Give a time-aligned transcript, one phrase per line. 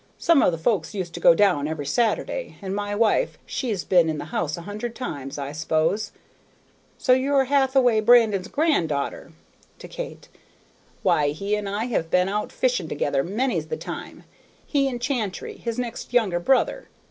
[0.17, 4.09] Some of the folks used to go down every Saturday, and my wife, she's been
[4.09, 6.11] in the house a hundred times, I s'pose.
[6.97, 9.31] So you are Hathaway Brandon's grand daughter?"
[9.77, 10.27] (to Kate);
[11.03, 14.23] "why, he and I have been out fishing together many's the time,
[14.65, 16.87] he and Chantrey, his next younger brother.